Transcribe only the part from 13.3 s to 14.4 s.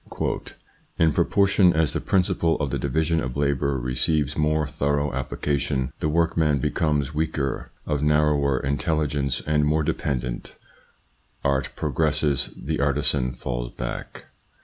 falls back.